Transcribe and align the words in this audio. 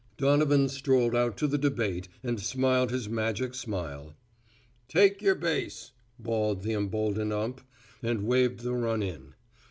Donovan 0.17 0.67
strolled 0.67 1.15
out 1.15 1.37
to 1.37 1.45
the 1.47 1.59
debate 1.59 2.07
and 2.23 2.39
smiled 2.39 2.89
his 2.89 3.07
magic 3.07 3.53
smile. 3.53 4.15
"Take 4.87 5.21
yer 5.21 5.35
base," 5.35 5.91
bawled 6.17 6.63
the 6.63 6.73
emboldened 6.73 7.31
ump, 7.31 7.61
and 8.01 8.23
waved 8.25 8.61
the 8.61 8.73
run 8.73 9.03
in. 9.03 9.35